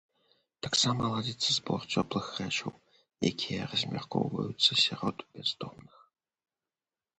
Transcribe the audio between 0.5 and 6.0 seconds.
Таксама ладзіцца збор цёплых рэчаў, якія размяркоўваюцца сярод бяздомных.